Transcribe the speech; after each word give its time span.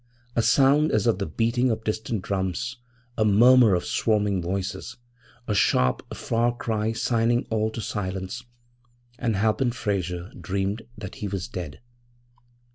A 0.35 0.41
sound 0.41 0.91
as 0.91 1.05
of 1.05 1.19
the 1.19 1.27
beating 1.27 1.69
of 1.69 1.83
distant 1.83 2.23
drums 2.23 2.77
a 3.19 3.23
murmur 3.23 3.75
of 3.75 3.85
swarming 3.85 4.41
voices, 4.41 4.97
a 5.47 5.53
sharp, 5.53 6.11
far 6.15 6.57
cry 6.57 6.91
signing 6.91 7.45
all 7.51 7.69
to 7.69 7.81
silence, 7.81 8.43
and 9.19 9.35
Halpin 9.35 9.69
Frayser 9.69 10.31
dreamed 10.33 10.87
that 10.97 11.17
he 11.21 11.27
was 11.27 11.47
dead. 11.47 11.81